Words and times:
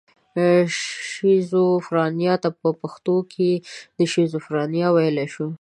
شیزوفرنیا 0.79 2.33
ته 2.43 2.49
په 2.61 2.69
پښتو 2.81 3.15
کې 3.31 3.49
شیزوفرنیا 4.11 4.87
ویلی 4.91 5.27
شو. 5.33 5.47